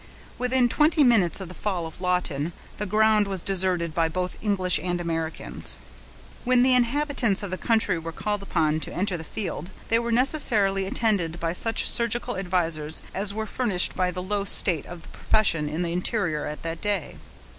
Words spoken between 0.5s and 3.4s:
twenty minutes of the fall of Lawton, the ground